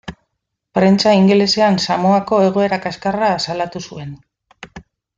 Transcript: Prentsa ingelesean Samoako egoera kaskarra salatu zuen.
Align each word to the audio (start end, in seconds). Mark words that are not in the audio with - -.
Prentsa 0.77 1.11
ingelesean 1.17 1.77
Samoako 1.85 2.39
egoera 2.49 2.81
kaskarra 2.89 3.31
salatu 3.49 3.83
zuen. 3.91 4.19